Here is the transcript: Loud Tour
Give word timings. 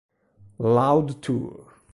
Loud 0.57 1.21
Tour 1.21 1.77